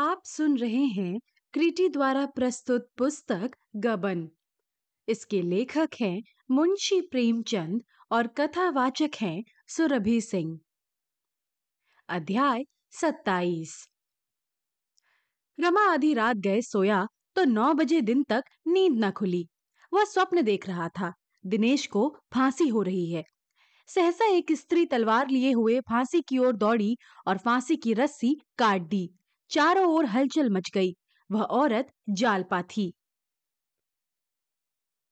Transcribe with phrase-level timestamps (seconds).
[0.00, 1.20] आप सुन रहे हैं
[1.52, 4.28] क्रिटी द्वारा प्रस्तुत पुस्तक गबन।
[5.08, 7.82] इसके लेखक हैं मुंशी प्रेमचंद
[8.12, 10.58] और कथावाचक हैं सुरभि सिंह।
[12.08, 13.88] अध्याय सत्ताईस।
[15.60, 19.48] रमा आधी रात गए सोया तो नौ बजे दिन तक नींद न खुली।
[19.92, 21.12] वह स्वप्न देख रहा था।
[21.46, 23.24] दिनेश को फांसी हो रही है।
[23.88, 26.96] सहसा एक स्त्री तलवार लिए हुए फांसी की ओर दौड़ी
[27.26, 29.08] और फांसी की रस्सी काट दी।
[29.50, 30.96] चारों ओर हलचल मच गई।
[31.30, 32.92] वह औरत जालपा थी।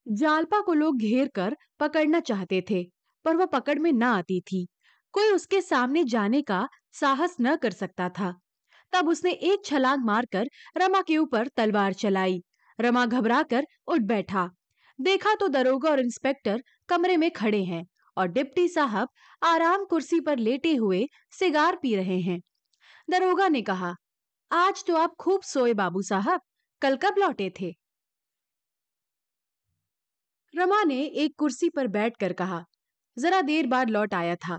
[0.09, 2.83] जालपा को लोग घेर कर पकड़ना चाहते थे,
[3.25, 4.67] पर वह पकड़ में न आती थी।
[5.13, 8.33] कोई उसके सामने जाने का साहस न कर सकता था।
[8.93, 12.43] तब उसने एक छलांग मारकर रमा के ऊपर तलवार चलाई।
[12.79, 14.51] रमा घबरा कर उठ बैठा।
[14.99, 17.85] देखा तो दरोगा और इंस्पेक्टर कमरे में खड़े हैं
[18.17, 19.09] और डिप्टी साहब
[19.43, 22.41] आराम कुर्सी पर लेटे हुए सिगार पी रहे हैं।
[23.11, 23.95] दरोगा ने कहा
[24.51, 26.41] आज तो आप खूब सोए, बाबू साहब।
[26.83, 27.73] कल कब लौटे थे?
[30.55, 32.65] रमा ने एक कुर्सी पर बैठकर कहा,
[33.17, 34.59] जरा देर बाद लौट आया था।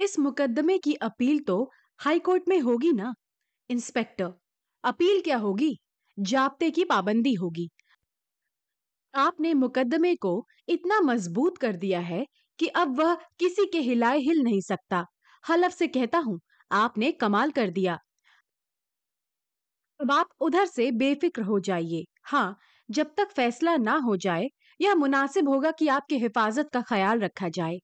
[0.00, 1.56] इस मुकदमे की अपील तो
[2.00, 3.12] हाईकोर्ट में होगी ना?
[3.70, 4.32] इंस्पेक्टर,
[4.84, 5.76] अपील क्या होगी?
[6.18, 7.68] जाप्ते की पाबंदी होगी।
[9.14, 10.32] आपने मुकदमे को
[10.68, 12.24] इतना मज़बूत कर दिया है
[12.58, 15.04] कि अब वह किसी के हिलाए हिल नहीं सकता।
[15.44, 17.98] हलफ से कहता हूँ, आपने कमाल कर दिया।
[20.00, 22.56] अब आप उधर से बेफिक्र हो जाइए। हाँ
[22.88, 24.48] जब तक फैसला ना हो जाए,
[24.80, 27.78] यह मुनासिब होगा कि आपकी हिफाजत का ख्याल रखा जाए।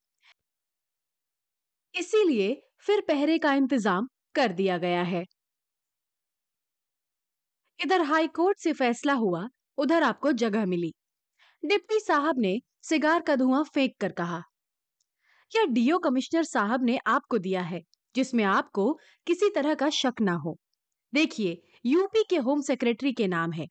[1.94, 2.48] इसीलिए
[2.86, 5.24] फिर पहरे का इंतज़ाम कर दिया गया है।
[7.78, 9.42] इधर हाई कोर्ट से फैसला हुआ,
[9.78, 10.92] उधर आपको जगह मिली।
[11.62, 14.42] डिप्टी साहब ने सिगार का धुआँ फेंक कर कहा,
[15.52, 17.80] यह डीओ कमिश्नर साहब ने आपको दिया है,
[18.14, 18.92] जिसमें आपको
[19.26, 20.56] किसी तरह का शक ना हो।
[21.12, 23.66] देखिए यूपी के होम सेक्रेटरी के नाम है।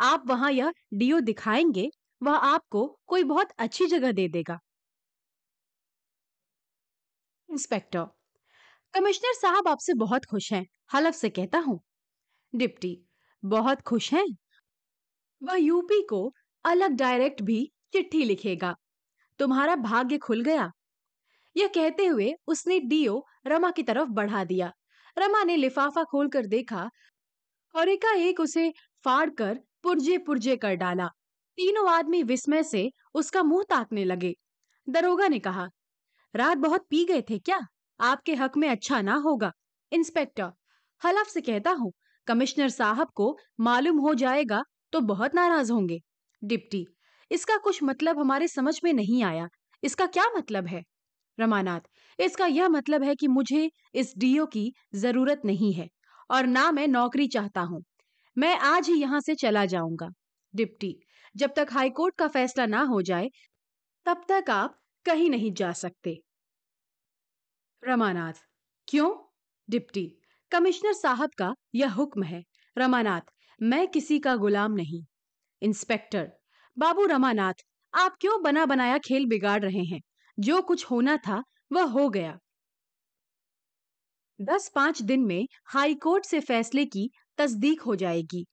[0.00, 1.90] आप वहाँ यह डीओ दिखाएँगे,
[2.22, 4.58] वह आपको कोई बहुत अच्छी जगह दे देगा।
[7.48, 8.04] इंस्पेक्टर,
[8.94, 11.80] कमिश्नर साहब आपसे बहुत खुश हैं, हलफ से कहता हूँ।
[12.52, 12.98] डिप्टी,
[13.42, 14.26] बहुत खुश हैं?
[15.42, 16.18] वह यूपी को
[16.64, 17.58] अलग डायरेक्ट भी
[17.92, 18.74] चिट्ठी लिखेगा।
[19.40, 20.70] तुम्हारा भाग्य खुल गया।
[21.56, 24.72] यह कहते हुए उसने डीओ रमा की तरफ़ बढ़ा दिया।
[25.18, 26.90] रमा ने लिफाफा खोलकर देखा
[27.74, 28.72] और एकाएक उसे
[29.04, 31.06] फाड़ कर पुर्जे पुर्जे कर डाला।
[31.58, 34.34] तीनों आदमी विस्मय से उसका मुँह ताकने लगे।
[34.88, 35.68] दरोगा ने कहा,
[36.34, 37.58] रात बहुत पी गए थे क्या?
[38.00, 39.52] आपके हक में अच्छा ना होगा।
[39.92, 40.50] इंस्पेक्टर,
[41.02, 41.92] हलफ से कहता हूँ,
[42.26, 44.62] कमिश्नर साहब को मालूम हो जाएगा
[44.92, 45.98] तो बहुत नाराज़ होंगे।
[46.42, 46.84] डिप्टी,
[47.30, 49.48] इसका कुछ मतलब हमारे समझ में नहीं आया।
[49.82, 50.82] इसका क्या मतलब है?
[51.38, 51.80] रमानाथ,
[52.18, 55.88] इसका यह मतलब है कि मुझे इस डीओ की ज़रूरत नहीं है।
[56.30, 57.84] और ना मैं नौकरी चाहता हूँ।
[58.38, 60.08] मैं आज ही यहाँ से चला जाऊँगा।
[60.56, 61.00] डिप्टी,
[61.36, 63.30] जब तक हाईकोर्ट का फैसला ना हो जाए,
[64.06, 66.22] तब तक आप कहीं नहीं जा सकते।
[67.84, 68.32] रमानाथ,
[68.88, 69.30] क्यों?
[69.70, 70.16] डिप्टी,
[70.50, 72.44] कमिश्नर साहब का यह हुक्म है।
[72.78, 73.20] रमानाथ,
[73.62, 75.04] मैं किसी का गुलाम नहीं।
[75.62, 76.32] इंस्पेक्टर,
[76.78, 77.54] बाबू रमानाथ,
[77.94, 80.00] आप क्यों बना बनाया खेल बिगाड़ रहे हैं?
[80.38, 82.38] जो कुछ होना था, वह हो गया।
[84.40, 87.08] दस पाँच दिन में हाई कोर्ट से फैसले की
[87.38, 88.44] तस्दीक हो जाएगी।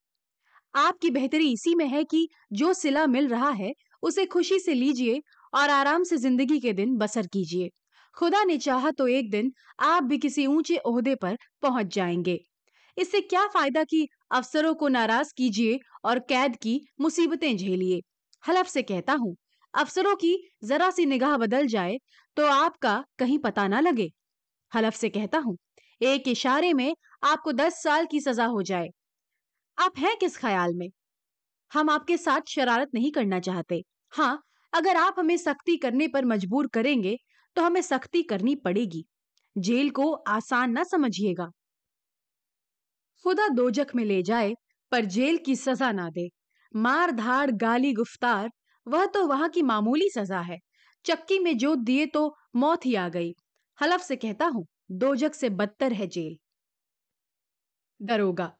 [0.74, 5.22] आपकी बेहतरी इसी में है कि जो सिला मिल रहा है, उसे खुशी से लीजिए
[5.54, 7.70] और आराम से ज़िंदगी के दिन बसर कीजिए।
[8.18, 12.40] खुदा ने चाहा तो एक दिन आप भी किसी ऊँचे ओहदे पर पहुँच जाएँगे।
[12.98, 18.02] इससे क्या फ़ायदा कि अफसरों को नाराज़ कीजिए और कैद की मुसीबतें झेलिए।
[18.44, 19.36] हलफ से कहता हूँ,
[19.74, 21.98] अफसरों की जरा सी निगाह बदल जाए
[22.38, 24.10] तो आपका कहीं पता ना लगे।
[24.72, 25.58] हलफ से कहता हूँ
[26.02, 28.88] एक इशारे में आपको दस साल की सजा हो जाए।
[29.78, 30.88] आप हैं किस ख्याल में?
[31.72, 33.82] हम आपके साथ शरारत नहीं करना चाहते।
[34.14, 34.42] हाँ
[34.74, 37.18] अगर आप हमें सख्ती करने पर मजबूर करेंगे
[37.56, 39.06] तो हमें सख्ती करनी पड़ेगी।
[39.58, 41.50] जेल को आसान ना समझिएगा।
[43.26, 44.54] खुदा दोजक में ले जाए,
[44.92, 46.30] पर जेल की सजा ना दे।
[46.76, 48.50] मार धाड़ गाली, गुफ्तार,
[48.88, 50.58] वह तो वहाँ की मामूली सजा है।
[51.06, 53.34] चक्की में जोत दिए तो मौत ही आ गई।
[53.80, 56.38] हलफ से कहता हूँ दोजक से बदतर है जेल।
[58.02, 58.58] दरोगा,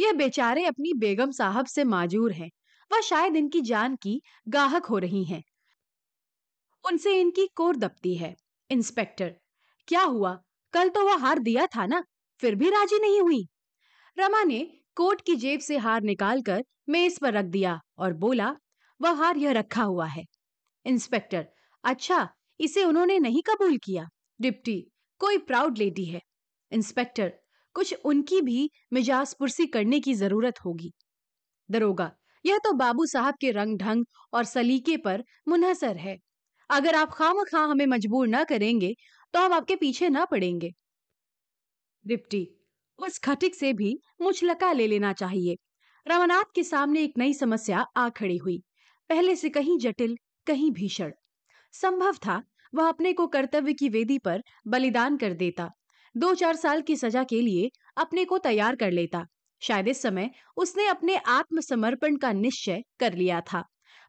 [0.00, 2.50] यह बेचारे अपनी बेगम साहब से माजूर हैं।
[2.92, 5.42] वह शायद इनकी जान की गाहक हो रही हैं।
[6.84, 8.36] उनसे इनकी कोर दबती है।
[8.70, 9.34] इंस्पेक्टर,
[9.88, 10.42] क्या हुआ?
[10.72, 12.04] कल तो वह हार दिया था ना?
[12.38, 13.48] फिर भी राज़ी नहीं हुई।
[14.18, 18.56] रमा ने कोट की जेब से हार निकालकर मेज पर रख दिया और बोला,
[19.00, 20.24] वह हार यह रखा हुआ है।
[20.84, 21.48] इंस्पेक्टर
[21.84, 22.28] अच्छा
[22.60, 24.08] इसे उन्होंने नहीं कबूल किया।
[24.40, 26.20] डिप्टी कोई प्राउड लेडी है।
[26.72, 27.32] इंस्पेक्टर,
[27.76, 30.92] कुछ उनकी भी मिजाज पुरसी करने की ज़रूरत होगी।
[31.68, 32.10] दरोगा,
[32.44, 36.16] यह तो बाबू साहब के रंग ढंग और सलीके पर मुनहसर है।
[36.70, 38.94] अगर आप खाम खा हमें मजबूर न करेंगे
[39.34, 40.70] तो हम आपके पीछे ना पड़ेंगे।
[42.04, 42.46] डिप्टी,
[42.98, 45.56] उस खटिक से भी मुचलका ले लेना चाहिए।
[46.06, 48.58] रमनाथ के सामने एक नई समस्या आ खड़ी हुई।
[49.10, 50.16] पहले से कहीं जटिल,
[50.46, 51.12] कहीं भीषण।
[51.74, 52.42] संभव था
[52.74, 55.70] वह अपने को कर्तव्य की वेदी पर बलिदान कर देता।
[56.14, 59.24] दो चार साल की सजा के लिए अपने को तैयार कर लेता।
[59.62, 63.60] शायद इस समय उसने अपने आत्मसमर्पण का निश्चय कर लिया था।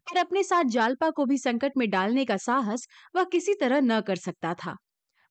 [0.08, 4.02] पर अपने साथ जालपा को भी संकट में डालने का साहस वह किसी तरह न
[4.02, 4.76] कर सकता था।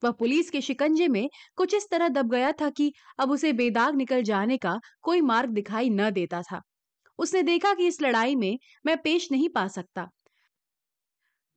[0.03, 3.97] वह पुलिस के शिकंजे में कुछ इस तरह दब गया था कि अब उसे बेदाग
[3.97, 6.61] निकल जाने का कोई मार्ग दिखाई न देता था।
[7.19, 10.09] उसने देखा कि इस लड़ाई में मैं पेश नहीं पा सकता।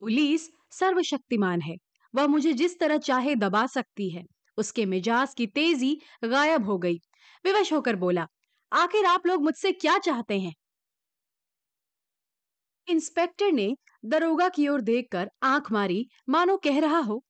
[0.02, 1.76] पुलिस सर्वशक्तिमान है।
[2.14, 4.24] वह मुझे जिस तरह चाहे दबा सकती है।
[4.58, 6.96] उसके मिजाज की तेज़ी गायब हो गई।
[7.44, 8.26] विवश होकर बोला,
[8.72, 10.54] आखिर आप लोग मुझसे क्या चाहते हैं?
[12.88, 17.24] इंस्पेक्टर ने दरोगा की ओर देखकर आँख मारी, मानो कह रहा हो?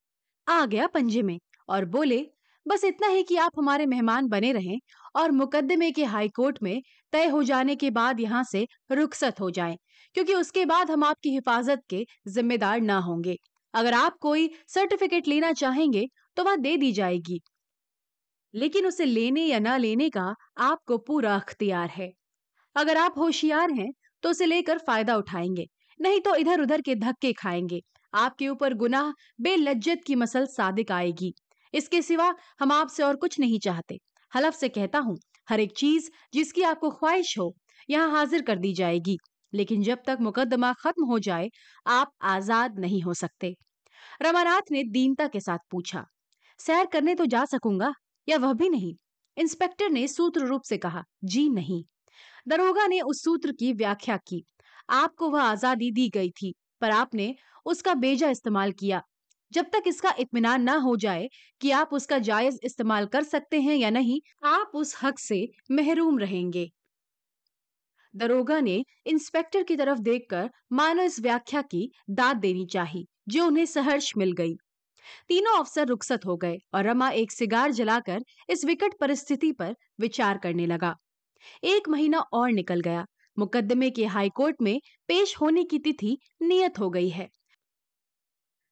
[0.49, 1.39] आ गया पंजे में।
[1.69, 2.32] और बोले
[2.67, 4.79] बस इतना ही कि आप हमारे मेहमान बने रहें
[5.17, 6.81] और मुकदमे के हाई कोर्ट में
[7.13, 9.77] तय हो जाने के बाद यहाँ से रुखसत हो जाएँ,
[10.15, 13.37] क्योंकि उसके बाद हम आपकी हिफाजत के जिम्मेदार ना होंगे।
[13.75, 16.07] अगर आप कोई सर्टिफिकेट लेना चाहेंगे
[16.37, 17.41] तो वह दे दी जाएगी।
[18.55, 22.11] लेकिन उसे लेने या ना लेने का आपको पूरा अख्तियार है।
[22.77, 23.91] अगर आप होशियार हैं
[24.23, 25.67] तो उसे लेकर फ़ायदा उठाएँगे,
[26.01, 27.81] नहीं तो इधर उधर के धक्के खाएँगे।
[28.13, 31.35] आपके ऊपर गुनाह, बेलज्जत की मसल सादिक आएगी।
[31.75, 33.99] इसके सिवा हम आपसे और कुछ नहीं चाहते।
[34.33, 37.55] हलफ से कहता हूँ, हर एक चीज़ जिसकी आपको ख्वाहिश हो,
[37.89, 39.17] यहाँ हाजिर कर दी जाएगी।
[39.53, 41.49] लेकिन जब तक मुकदमा खत्म हो जाए,
[41.87, 43.55] आप आज़ाद नहीं हो सकते।
[44.23, 46.05] रमानाथ ने दीनता के साथ पूछा,
[46.61, 47.93] सैर करने तो जा सकूँगा
[48.29, 48.95] या वह भी नहीं?
[49.37, 51.83] इंस्पेक्टर ने सूत्र रूप से कहा, जी नहीं।
[52.49, 54.43] दरोगा ने उस सूत्र की व्याख्या की।
[54.91, 57.35] आपको वह आज़ादी दी गई थी, पर आपने
[57.67, 59.03] उसका बेजा इस्तेमाल किया।
[59.53, 61.29] जब तक इसका इतमान ना हो जाए
[61.61, 66.19] कि आप उसका जायज़ इस्तेमाल कर सकते हैं या नहीं, आप उस हक से महरूम
[66.19, 66.71] रहेंगे।
[68.15, 68.75] दरोगा ने
[69.07, 74.33] इंस्पेक्टर की तरफ़ देखकर मानो इस व्याख्या की दाद देनी चाहिए जो उन्हें सहर्ष मिल
[74.33, 74.55] गई।
[75.29, 80.39] तीनों अफसर रुखसत हो गए और रमा एक सिगार जलाकर इस विकट परिस्थिति पर विचार
[80.39, 80.95] करने लगा।
[81.65, 83.07] एक महीना और निकल गया।
[83.37, 87.29] मुकदमे के हाईकोर्ट में पेश होने की तिथि नियत हो गई है।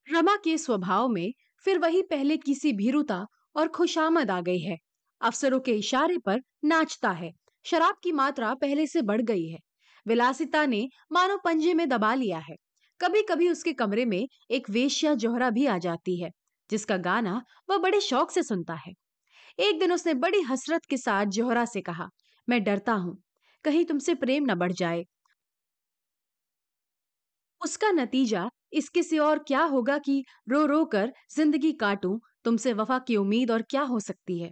[0.07, 1.33] रमा के स्वभाव में
[1.65, 3.25] फिर वही पहले किसी भीरुता
[3.57, 4.77] और खुशामद आ गई है।
[5.21, 7.31] अफसरों के इशारे पर नाचता है।
[7.67, 9.59] शराब की मात्रा पहले से बढ़ गई है।
[10.07, 12.57] विलासिता ने मानो पंजे में दबा लिया है।
[13.01, 16.31] कभी कभी उसके कमरे में एक वेश्या जोहरा भी आ जाती है,
[16.71, 18.93] जिसका गाना वह बड़े शौक से सुनता है।
[19.59, 22.09] एक दिन उसने बड़ी हसरत के साथ जोहरा से कहा,
[22.49, 23.17] मैं डरता हूँ।
[23.65, 25.05] कहीं तुमसे प्रेम न बढ़ जाए।
[27.61, 32.99] उसका नतीजा इसके से और क्या होगा कि रो रो कर ज़िंदगी काटूं, तुमसे वफा
[33.01, 34.51] की उम्मीद और क्या हो सकती है?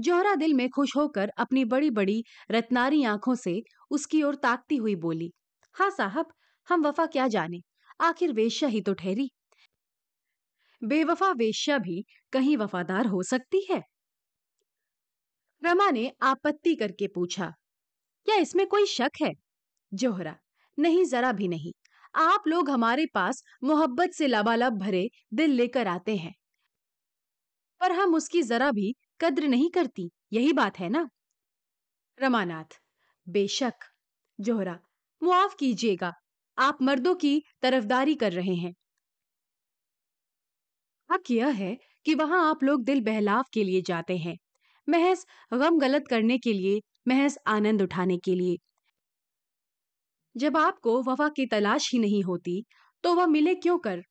[0.00, 4.96] जोहरा दिल में खुश होकर अपनी बड़ी बड़ी रत्नारी आँखों से उसकी ओर ताकती हुई
[4.98, 5.32] बोली
[5.74, 6.32] हाँ साहब,
[6.68, 7.60] हम वफा क्या जाने?
[8.00, 9.30] आखिर वेश्या ही तो ठहरी।
[10.82, 13.82] बेवफा वेश्या भी कहीं वफादार हो सकती है?
[15.62, 17.48] रमा ने आपत्ति करके पूछा,
[18.26, 19.32] क्या इसमें कोई शक है?
[19.92, 20.36] जोहरा,
[20.78, 21.72] नहीं, जरा भी नहीं।
[22.14, 26.34] आप लोग हमारे पास मोहब्बत से लबालब भरे दिल लेकर आते हैं।
[27.80, 31.08] पर हम उसकी जरा भी कद्र नहीं करती, यही बात है ना?
[32.18, 32.74] रमानाथ,
[33.26, 33.84] बेशक।
[34.38, 34.76] जोहरा,
[35.22, 36.12] मुआफ कीजिएगा,
[36.58, 38.74] आप मर्दों की तरफदारी कर रहे हैं।
[41.10, 44.36] हक यह है कि वहाँ आप लोग दिल बहलाव के लिए जाते हैं।
[44.88, 48.56] महज गम गलत करने के लिए, महज आनंद उठाने के लिए।
[50.36, 52.62] जब आपको वफा की तलाश ही नहीं होती
[53.04, 54.02] तो वह मिले क्यों कर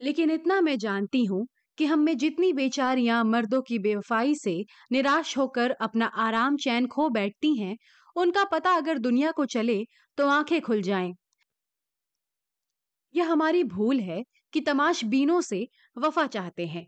[0.00, 1.46] लेकिन इतना मैं जानती हूँ
[1.78, 4.54] कि हम में जितनी बेचारियाँ मर्दों की बेवफाई से
[4.92, 7.76] निराश होकर अपना आराम चैन खो बैठती हैं,
[8.16, 9.82] उनका पता अगर दुनिया को चले
[10.18, 11.12] तो आँखें खुल जाएँ।
[13.14, 15.66] यह हमारी भूल है कि तमाश बीनों से
[15.96, 16.86] वफा चाहते हैं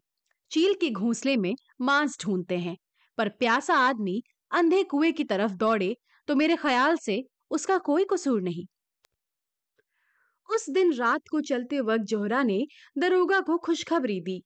[0.50, 2.76] चील के घोंसले में मांस ढूंढते हैं,
[3.18, 5.94] पर प्यासा आदमी अंधे कुएँ की तरफ़ दौड़े
[6.28, 8.66] तो मेरे ख्याल से उसका कोई कसूर नहीं।
[10.48, 12.64] उस दिन रात को चलते वक्त जोहरा ने
[12.98, 14.42] दरोगा को खुशखबरी दी।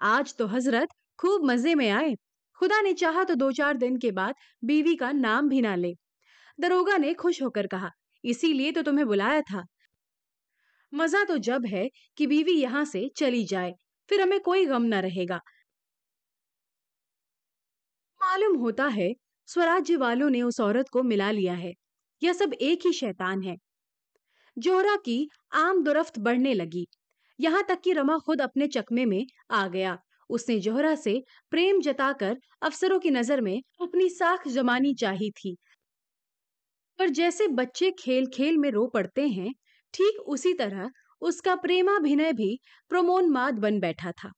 [0.00, 0.88] आज तो हज़रत
[1.18, 2.14] खूब मज़े में आए।
[2.58, 4.34] खुदा ने चाहा तो दो चार दिन के बाद
[4.64, 5.92] बीवी का नाम भी ना ले।
[6.58, 7.90] दरोगा ने खुश होकर कहा,
[8.24, 9.64] इसीलिए तो तुम्हें बुलाया था।
[10.92, 11.88] मज़ा तो जब है
[12.18, 13.72] कि बीवी यहाँ से चली जाए,
[14.08, 15.40] फिर हमें कोई गम ना रहेगा।
[18.20, 19.12] मालूम होता है
[19.48, 21.72] स्वराज्य वालों ने उस औरत को मिला लिया है।
[22.22, 23.56] यह सब एक ही शैतान है।
[24.56, 26.86] जोहरा की आम दुरफ्त बढ़ने लगी।
[27.38, 29.98] यहाँ तक कि रमा खुद अपने चकमे में आ गया।
[30.30, 35.56] उसने जोहरा से प्रेम जताकर अफसरों की नज़र में अपनी साख जमानी चाही थी।
[36.98, 39.52] पर जैसे बच्चे खेल खेल में रो पड़ते हैं,
[39.94, 40.90] ठीक उसी तरह
[41.22, 44.32] उसका प्रेमाभिनय भी प्रमोन्माद बन बैठा था।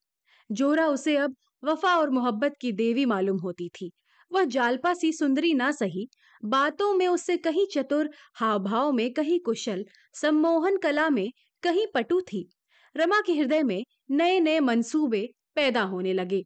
[0.50, 3.90] जोहरा उसे अब वफा और मोहब्बत की देवी मालूम होती थी।
[4.32, 6.08] वह जालपा सी सुंदरी ना सही।
[6.44, 11.30] बातों में उससे कहीं चतुर हाव भाव में कहीं कुशल, सम्मोहन कला में
[11.62, 12.48] कहीं पटु थी।
[12.96, 16.42] रमा के हृदय में नए नए मंसूबे पैदा होने लगे।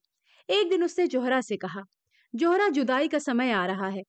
[0.48, 1.82] एक दिन उसने जोहरा से कहा,
[2.34, 4.02] जोहरा, जुदाई का समय आ रहा है।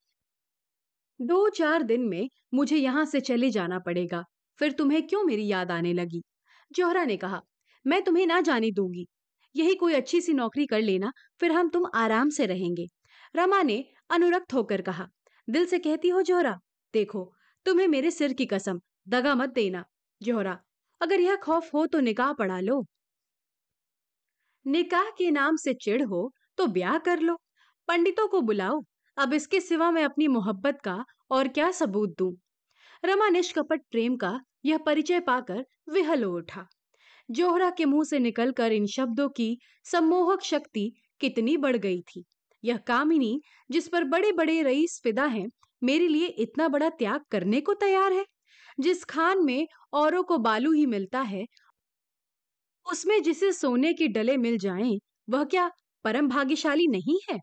[1.20, 4.24] दो चार दिन में मुझे यहाँ से चले जाना पड़ेगा।
[4.60, 6.22] फिर तुम्हें क्यों मेरी याद आने लगी?
[6.72, 7.42] जोहरा ने कहा,
[7.86, 9.06] मैं तुम्हें ना जाने दूँगी।
[9.56, 12.88] यही कोई अच्छी सी नौकरी कर लेना, फिर हम तुम आराम से रहेंगे।
[13.36, 15.08] रमा ने अनुरक्त होकर कहा,
[15.48, 16.60] दिल से कहती हो, जोहरा,
[16.94, 17.24] देखो,
[17.66, 19.84] तुम्हें मेरे सिर की कसम, दगा मत देना,
[20.22, 20.58] जोहरा,
[21.02, 22.84] अगर यह खौफ हो तो निकाह पढ़ा लो।
[24.66, 27.36] निकाह के नाम से चिड़ हो तो ब्याह कर लो,
[27.88, 28.82] पंडितों को बुलाओ,
[29.18, 32.32] अब इसके सिवा मैं अपनी मोहब्बत का और क्या सबूत दूँ?
[33.04, 36.66] रमा निष्कपट प्रेम का यह परिचय पाकर विहल उठा।
[37.30, 42.24] जोहरा के मुँह से निकलकर इन शब्दों की सम्मोहक शक्ति कितनी बढ़ गई थी।
[42.64, 43.40] यह कामिनी
[43.70, 45.48] जिस पर बड़े बड़े रईस फिदा हैं
[45.82, 48.26] मेरे लिए इतना बड़ा त्याग करने को तैयार है।
[48.80, 51.46] जिस खान में औरों को बालू ही मिलता है
[52.86, 54.98] उसमें जिसे सोने के डले मिल जाएँ,
[55.30, 55.70] वह क्या
[56.06, 57.40] परम भाग्यशाली नहीं है?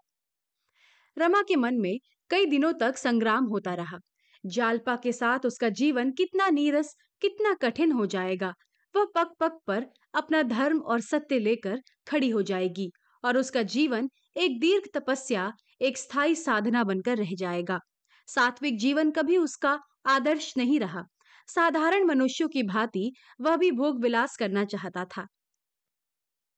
[1.17, 1.99] रमा के मन में
[2.31, 3.99] कई दिनों तक संग्राम होता रहा।
[4.45, 8.53] जालपा के साथ उसका जीवन कितना नीरस कितना कठिन हो जाएगा
[8.95, 12.91] वह पग पग पर अपना धर्म और सत्य लेकर खड़ी हो जाएगी
[13.25, 14.09] और उसका जीवन
[14.41, 17.81] एक दीर्घ तपस्या, एक स्थायी साधना बनकर रह जाएगा।
[18.27, 21.03] सात्विक जीवन कभी उसका आदर्श नहीं रहा।
[21.49, 25.27] साधारण मनुष्यों की भांति वह भी भोग विलास करना चाहता था।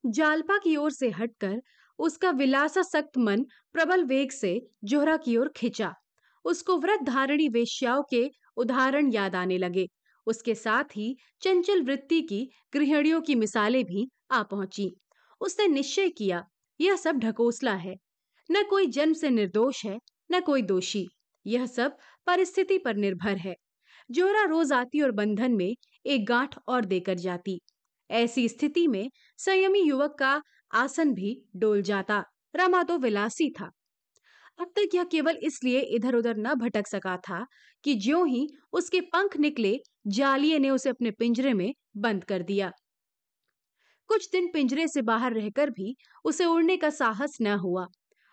[0.07, 1.63] जालपा की ओर से हटकर
[1.99, 5.95] उसका विलासा सक्त मन प्रबल वेग से जोहरा की ओर खिंचा।
[6.45, 9.89] उसको व्रत धारणी वेश्याओं के उदाहरण याद आने लगे।
[10.27, 14.97] उसके साथ ही चंचल वृत्ति की गृहिणियों की मिसालें भी आ पहुँची।
[15.41, 16.45] उसने निश्चय किया
[16.81, 17.95] यह सब ढकोसला है।
[18.51, 19.99] न कोई जन्म से निर्दोष है,
[20.33, 21.07] न कोई दोषी।
[21.47, 23.55] यह सब परिस्थिति पर निर्भर है।
[24.11, 25.75] जोहरा रोज आती और बंधन में
[26.07, 27.61] एक गांठ और देकर जाती।
[28.11, 30.43] ऐसी स्थिति में संयमी युवक का
[30.75, 32.25] आसन भी डोल जाता।
[32.57, 33.71] रमा तो विलासी था।
[34.61, 37.47] अब तक यह केवल इसलिए इधर उधर न भटक सका था
[37.85, 42.71] कि ज्यो ही उसके पंख निकले जालिये ने उसे अपने पिंजरे में बंद कर दिया।
[44.11, 45.95] कुछ दिन पिंजरे से बाहर रहकर भी
[46.25, 47.87] उसे उड़ने का साहस न हुआ।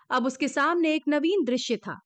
[0.10, 1.98] अब उसके सामने एक नवीन दृश्य था।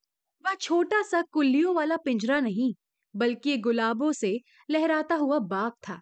[0.44, 2.72] वह छोटा सा कुल्लियों वाला पिंजरा नहीं,
[3.14, 4.38] बल्कि गुलाबों से
[4.70, 6.00] लहराता हुआ बाग था,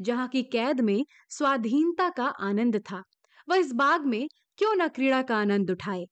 [0.00, 3.02] जहाँ की कैद में स्वाधीनता का आनंद था।
[3.48, 4.26] वह इस बाग में
[4.58, 6.04] क्यों न क्रीड़ा का आनंद उठाए?